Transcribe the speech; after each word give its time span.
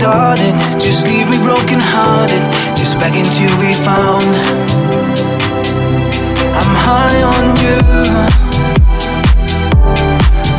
started. 0.00 0.54
Just 0.80 1.06
leave 1.06 1.28
me 1.28 1.36
broken 1.44 1.78
hearted 1.78 2.40
Just 2.74 2.98
begging 2.98 3.28
to 3.38 3.46
be 3.60 3.72
found. 3.86 4.32
I'm 6.58 6.72
high 6.86 7.20
on 7.34 7.44
you. 7.62 7.76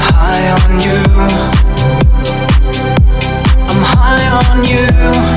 High 0.10 0.48
on 0.58 0.72
you. 0.86 1.00
I'm 3.70 3.82
high 3.94 4.28
on 4.40 4.64
you. 4.64 5.31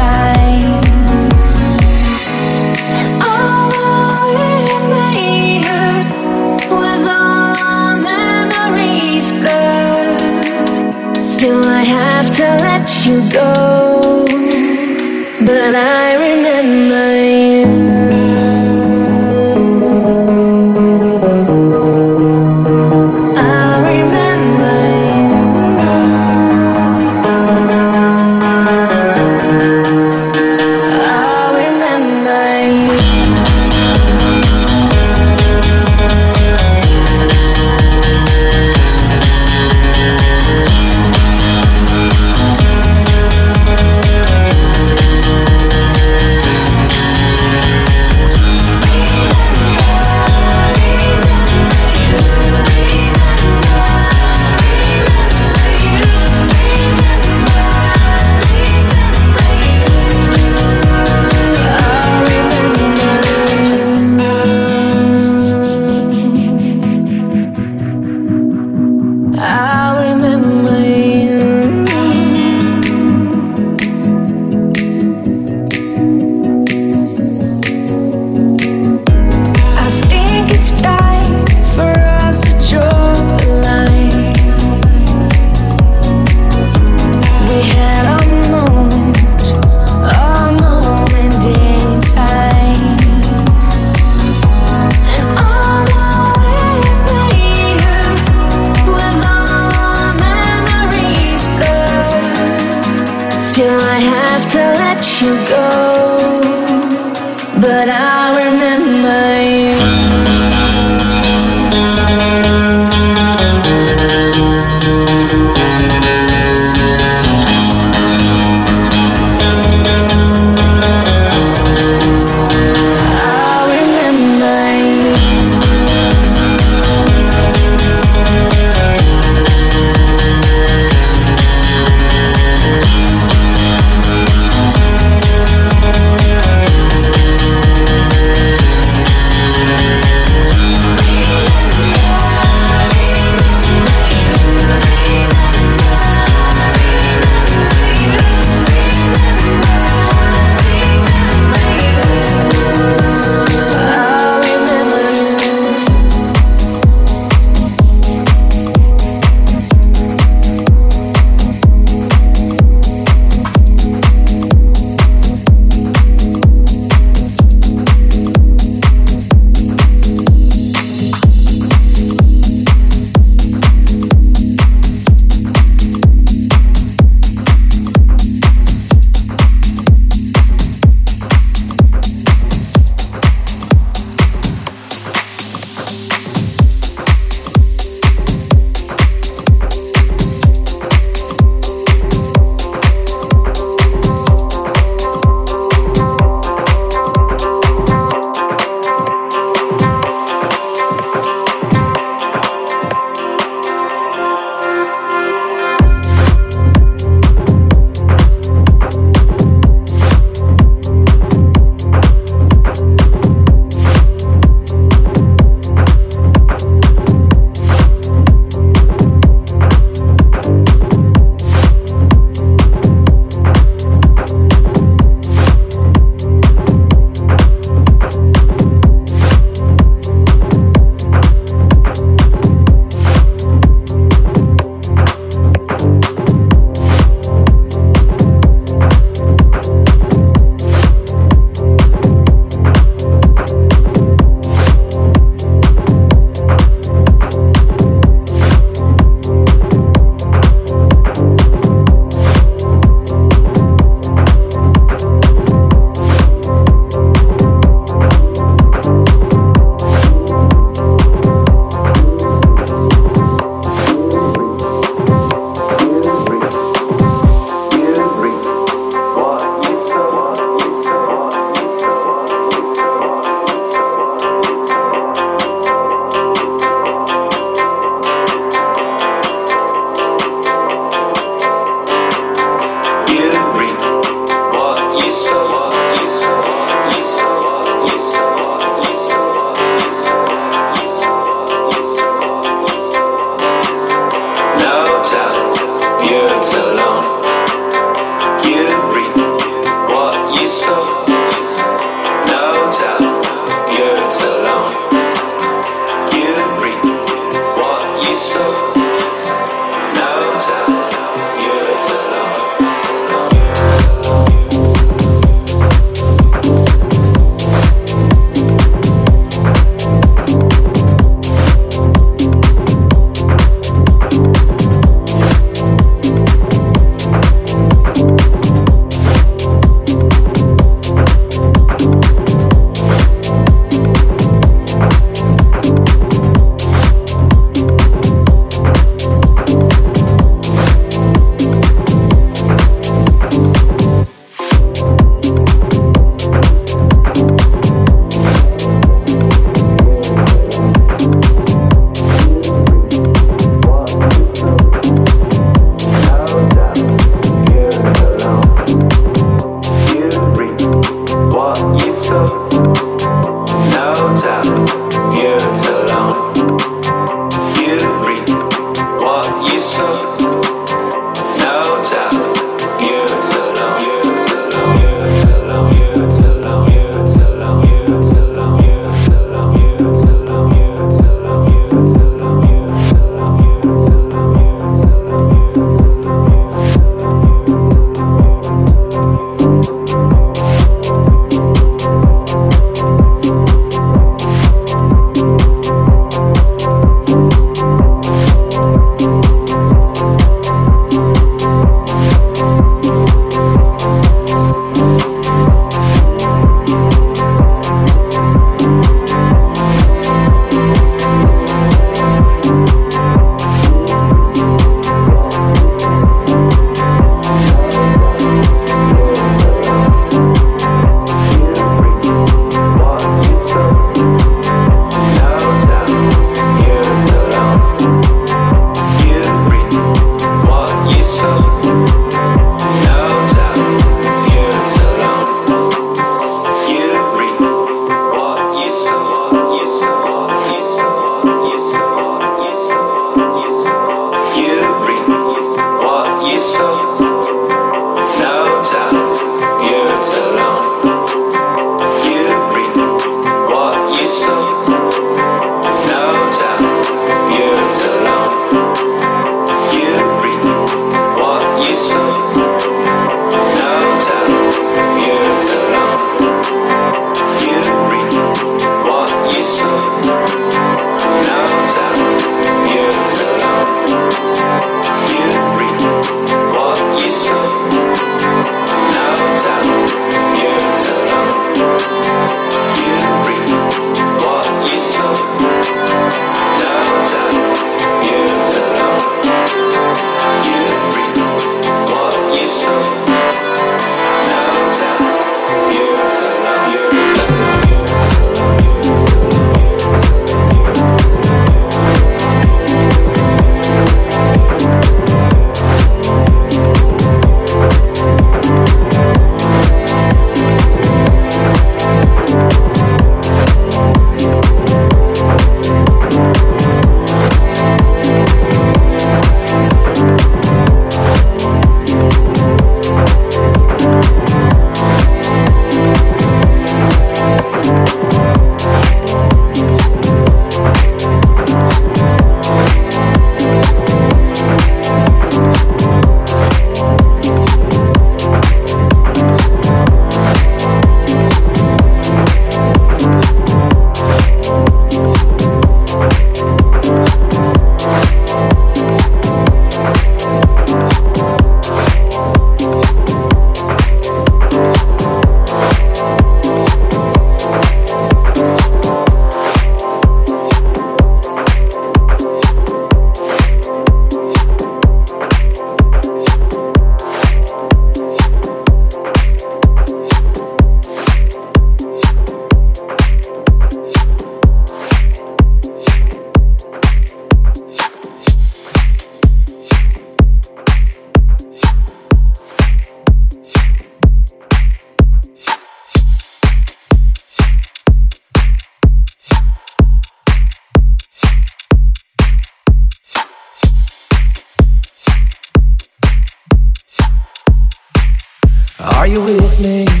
Mexican 599.11 600.00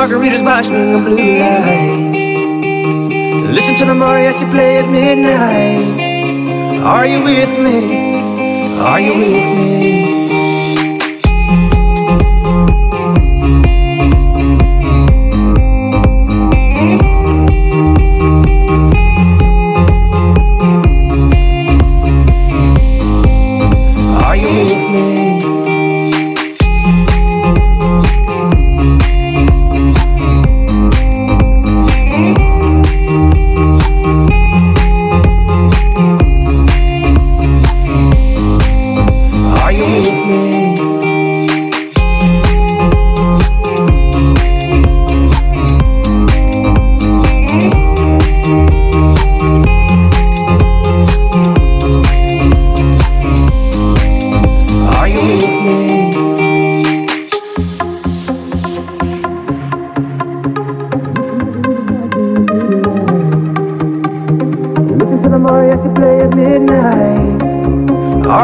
margaritas 0.00 0.42
by 0.42 0.62
swinging 0.62 1.04
blue 1.04 1.38
lights. 1.38 2.20
Listen 3.56 3.74
to 3.74 3.84
the 3.84 3.92
mariachi 3.92 4.50
play 4.50 4.78
at 4.78 4.88
midnight. 4.88 6.80
Are 6.82 7.06
you 7.06 7.22
with 7.22 7.52
me? 7.64 7.78
Are 8.78 8.98
you 8.98 9.14
with 9.22 9.48
me? 9.58 10.29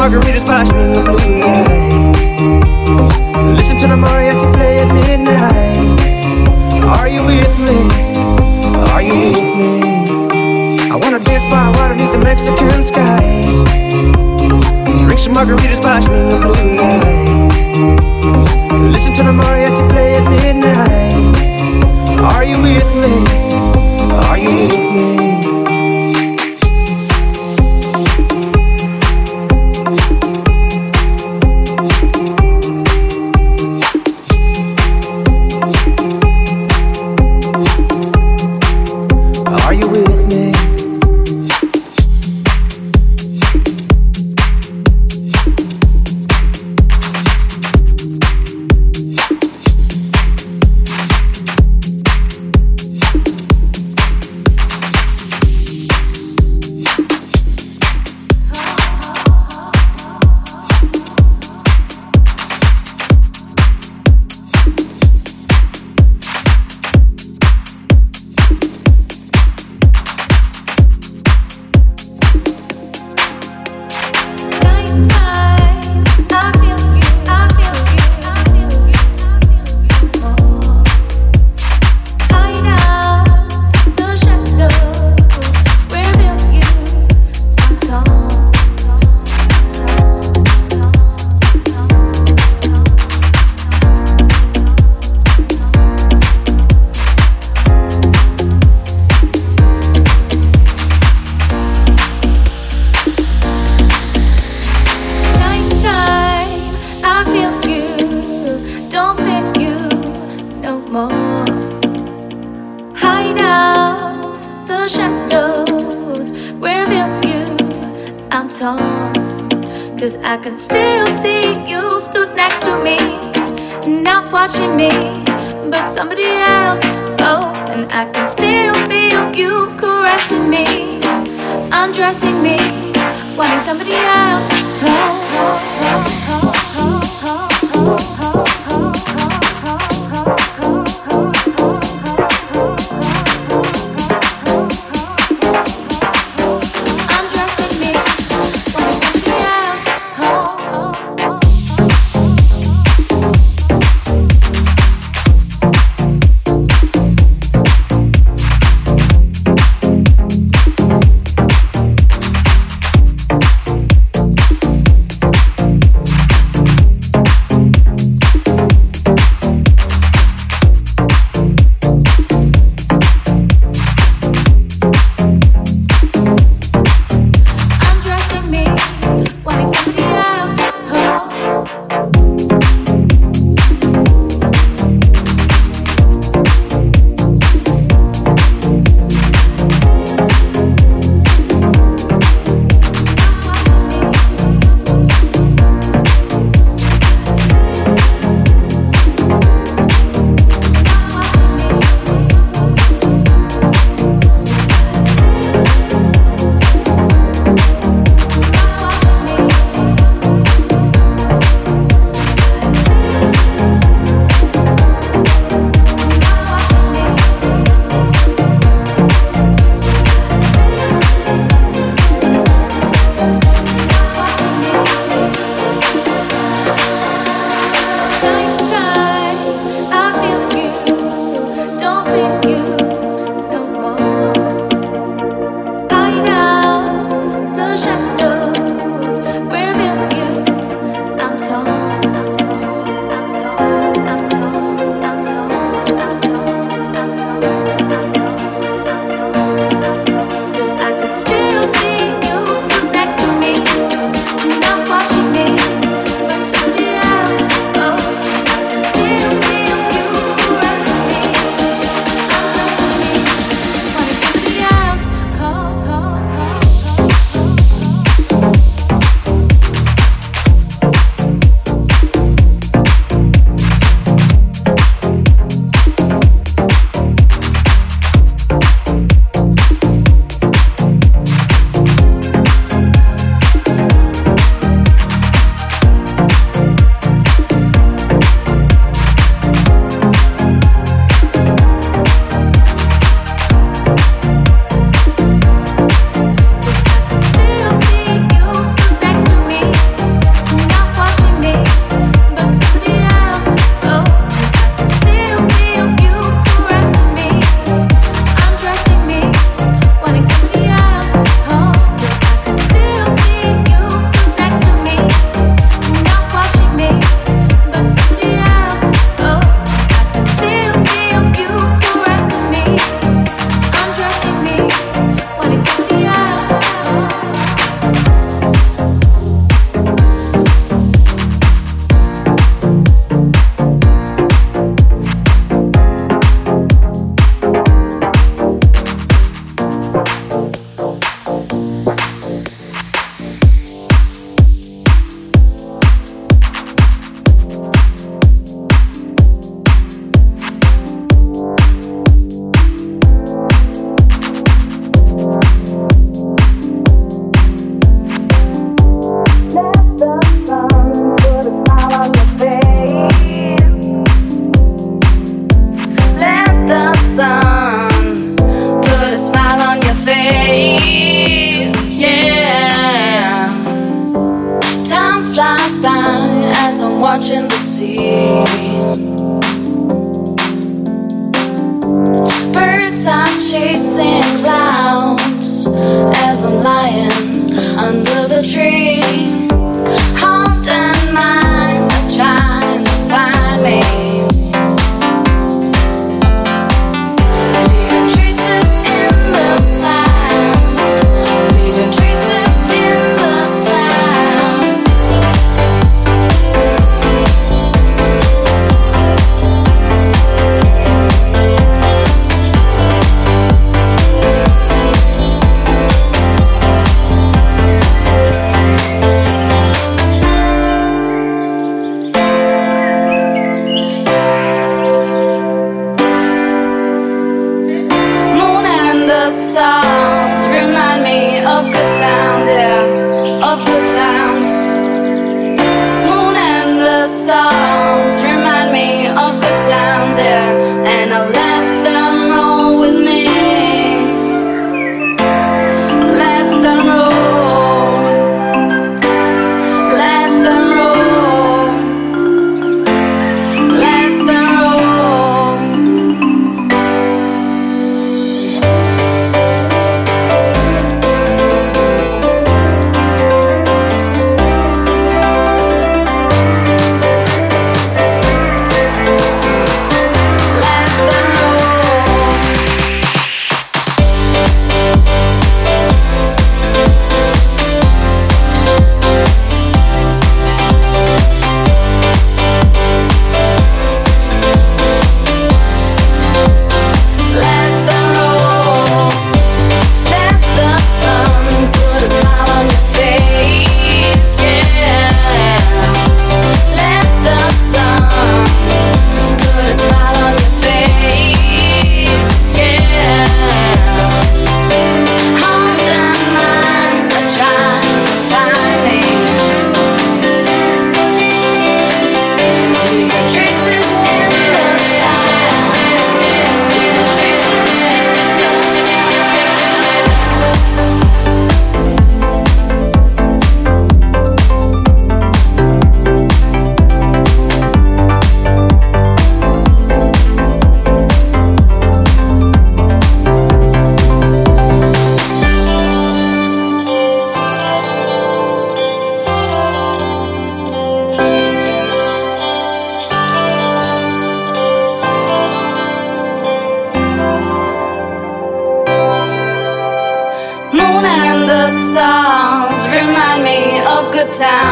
Margaritas, 0.00 0.48
watch 0.48 0.72
in 0.72 0.94
the 0.94 1.02
blue 1.04 1.40
lights. 1.44 2.40
Listen 3.54 3.76
to 3.76 3.86
the 3.86 3.96
mariachi 3.96 4.50
play 4.54 4.78
at 4.80 4.88
midnight. 4.94 6.00
Are 6.84 7.06
you 7.06 7.22
with 7.22 7.54
me? 7.58 7.76
Are 8.94 9.02
you 9.02 9.12
with 9.12 9.42
me? 9.60 9.82
I 10.90 10.96
wanna 10.96 11.18
dance 11.18 11.44
by 11.52 11.68
water 11.76 11.94
beneath 11.94 12.12
the 12.12 12.18
Mexican 12.18 12.82
sky. 12.82 13.42
Drink 15.04 15.20
some 15.20 15.34
margaritas, 15.34 15.82
watch 15.84 16.08
in 16.08 16.28
the 16.30 16.38
blue 16.44 16.76
lights. 16.80 17.56
Listen 18.94 19.12
to 19.12 19.22
the 19.22 19.32
mariachi 19.32 19.84
play 19.90 20.14
at 20.16 20.24
midnight. 20.30 21.12
Are 22.20 22.42
you 22.42 22.56
with 22.62 22.88
me? 23.02 23.49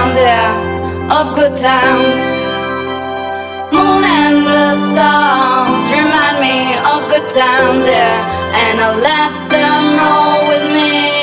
times, 0.09 0.21
yeah, 0.21 1.21
of 1.21 1.35
good 1.35 1.57
times. 1.57 2.17
Moon 3.73 4.05
and 4.05 4.47
the 4.47 4.73
stars 4.73 5.91
remind 5.91 6.41
me 6.41 6.77
of 6.77 7.09
good 7.11 7.29
times, 7.31 7.87
yeah, 7.87 8.25
and 8.55 8.81
I 8.81 8.97
let 8.97 9.51
them 9.51 9.99
roll 9.99 10.49
with 10.49 10.73
me. 10.73 11.18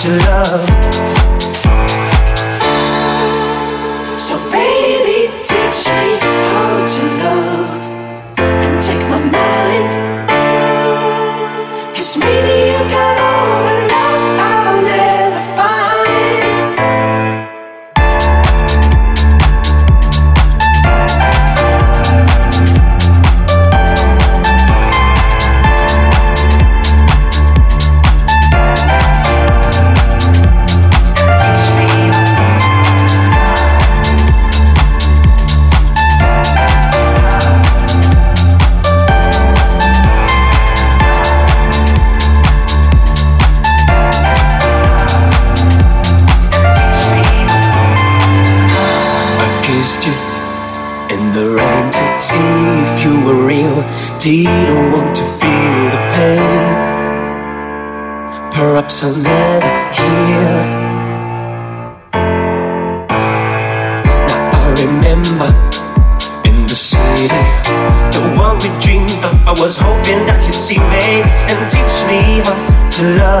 to 0.00 0.08
love. 0.08 0.66
So 4.18 4.34
baby, 4.50 5.28
teach 5.42 5.80
me 5.88 6.08
how 6.48 6.86
to 6.94 7.02
love 7.22 7.70
and 8.38 8.80
take 8.80 9.04
my 9.10 9.20
mind. 9.36 9.88
Cause 11.94 12.16
maybe 12.16 12.59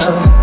love. 0.08 0.39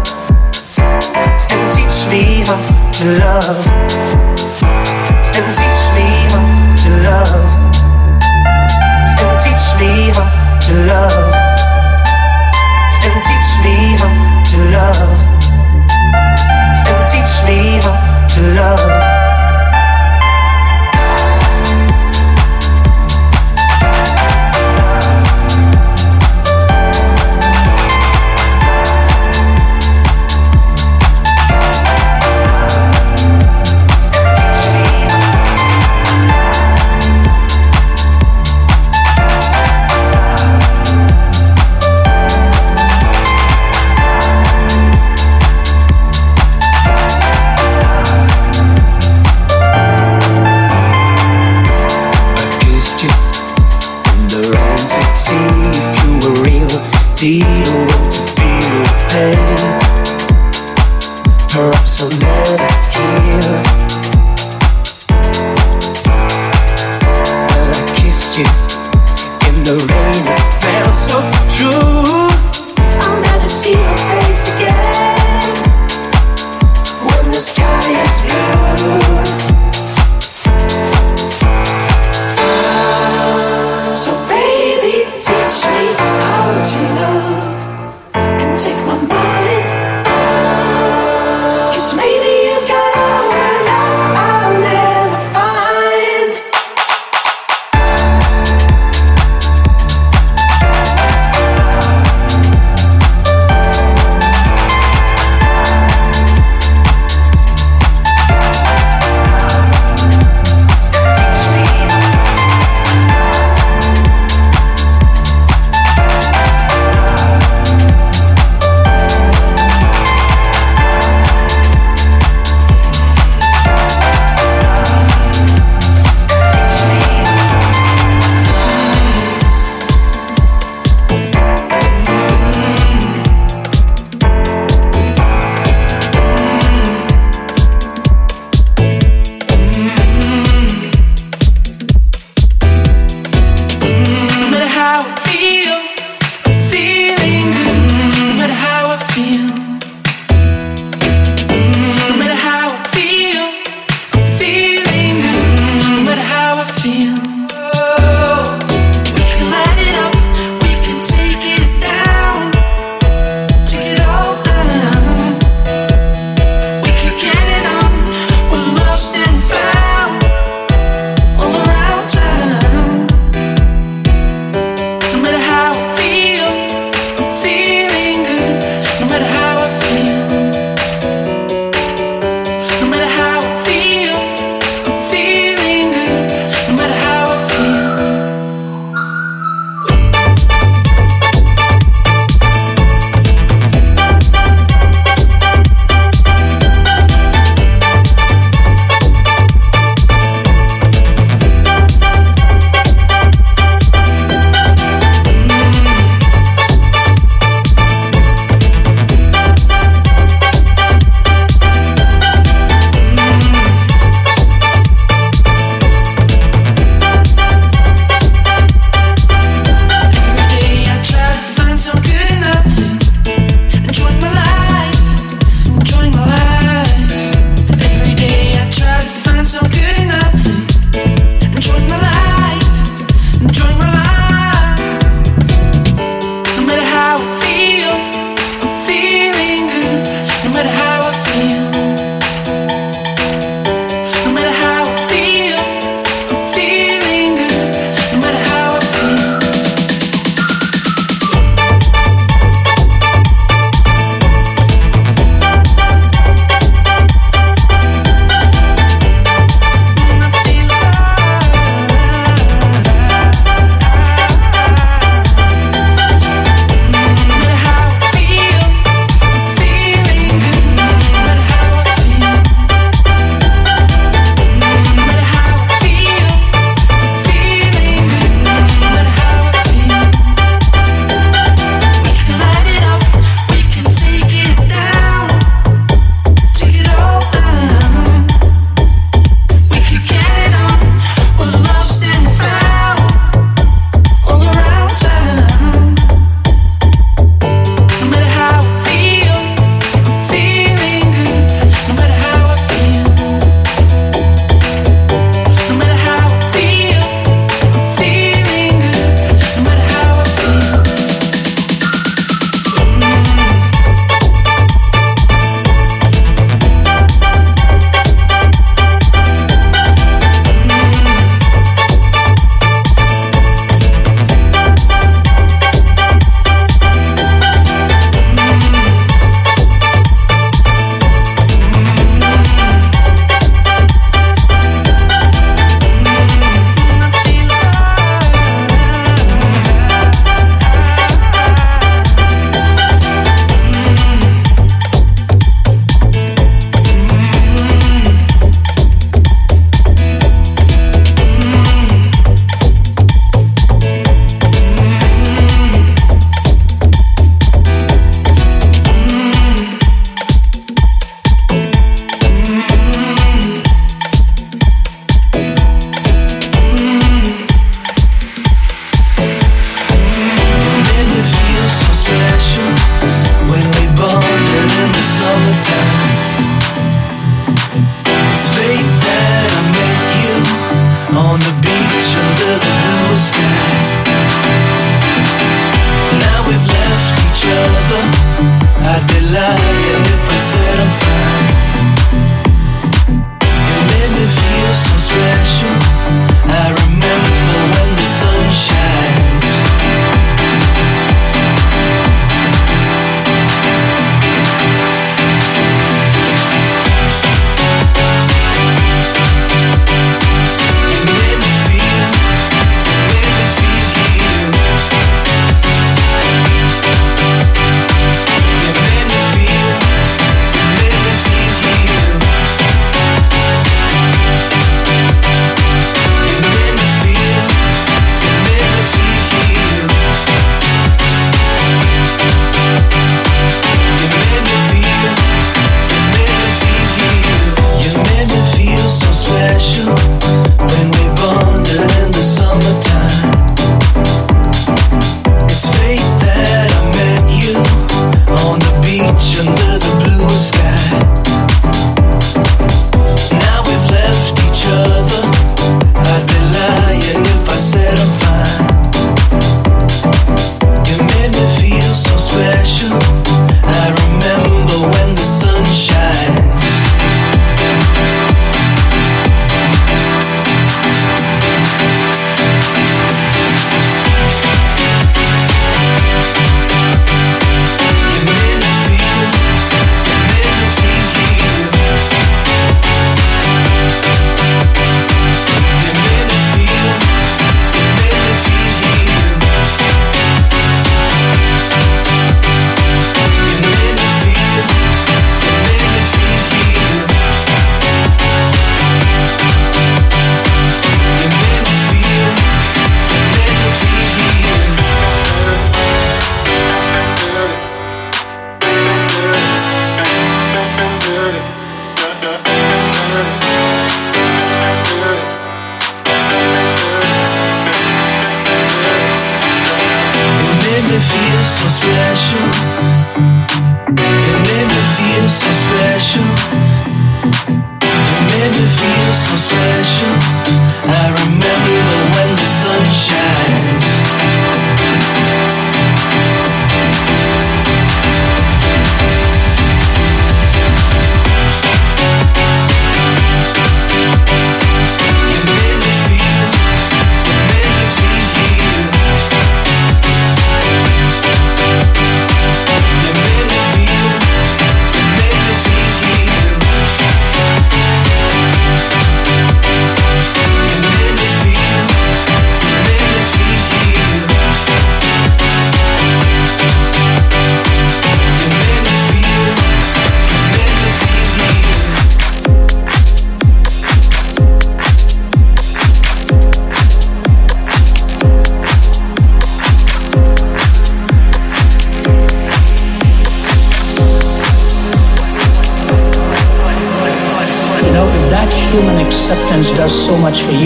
Much 529.38 529.50
for 529.50 531.27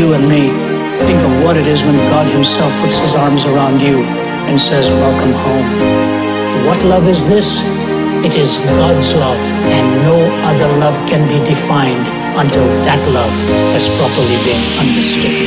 you 0.02 0.14
and 0.14 0.28
me. 0.28 0.50
Think 1.06 1.20
of 1.22 1.32
what 1.44 1.56
it 1.58 1.68
is 1.68 1.84
when 1.84 1.96
God 2.10 2.26
Himself 2.28 2.72
puts 2.82 2.98
His 2.98 3.14
arms 3.14 3.46
around 3.46 3.80
you 3.82 4.02
and 4.50 4.60
says, 4.60 4.90
Welcome 4.90 5.34
home. 5.46 5.68
What 6.66 6.82
love 6.84 7.08
is 7.08 7.22
this? 7.30 7.62
It 8.26 8.36
is 8.36 8.58
God's 8.82 9.14
love, 9.14 9.38
and 9.78 9.86
no 10.10 10.18
other 10.50 10.70
love 10.84 10.98
can 11.08 11.28
be 11.30 11.38
defined 11.48 12.08
until 12.42 12.66
that 12.88 13.02
love 13.14 13.36
has 13.76 13.86
properly 14.00 14.38
been 14.48 14.64
understood. 14.82 15.38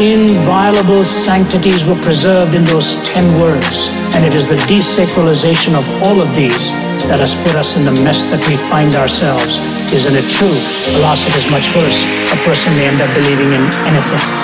Inviolable 0.00 1.04
sanctities 1.04 1.84
were 1.84 2.00
preserved 2.00 2.54
in 2.54 2.64
those 2.64 2.96
ten 3.04 3.38
words. 3.38 3.90
And 4.16 4.24
it 4.24 4.34
is 4.34 4.48
the 4.48 4.56
desacralization 4.64 5.76
of 5.76 5.84
all 6.06 6.20
of 6.22 6.34
these 6.34 6.72
that 7.06 7.20
has 7.20 7.34
put 7.34 7.54
us 7.54 7.76
in 7.76 7.84
the 7.84 7.92
mess 8.02 8.24
that 8.32 8.40
we 8.48 8.56
find 8.56 8.94
ourselves. 8.94 9.60
Isn't 9.92 10.16
it 10.16 10.24
true? 10.28 10.56
The 10.92 11.00
loss 11.00 11.26
of 11.26 11.36
is 11.36 11.50
much 11.50 11.68
worse. 11.76 12.02
A 12.32 12.36
person 12.48 12.72
may 12.74 12.88
end 12.88 13.00
up 13.00 13.12
believing 13.14 13.52
in 13.52 13.62
anything. 13.84 14.39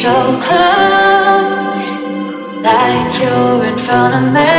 so 0.00 0.16
close, 0.40 1.88
like 2.64 3.20
you're 3.20 3.64
in 3.66 3.76
front 3.76 4.14
of 4.14 4.24
me. 4.32 4.56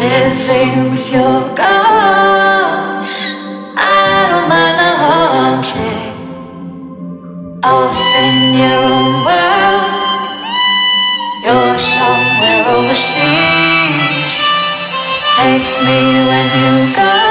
Living 0.00 0.90
with 0.90 1.12
your 1.12 1.40
ghost, 1.52 3.20
I 3.76 4.28
don't 4.30 4.48
mind 4.48 4.78
the 4.80 4.92
haunting. 5.04 6.14
Off 7.62 8.00
in 8.24 8.36
your 8.62 8.82
own 8.96 9.12
world, 9.28 10.24
you're 11.44 11.76
somewhere 11.76 12.64
overseas. 12.76 14.36
Take 15.36 15.68
me 15.84 16.00
when 16.30 16.48
you 16.64 16.94
go. 16.96 17.23